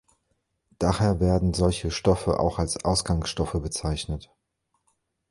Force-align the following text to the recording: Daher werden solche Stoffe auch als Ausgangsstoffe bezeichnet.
Daher 0.79 1.19
werden 1.19 1.53
solche 1.53 1.91
Stoffe 1.91 2.39
auch 2.39 2.57
als 2.57 2.83
Ausgangsstoffe 2.85 3.61
bezeichnet. 3.61 4.31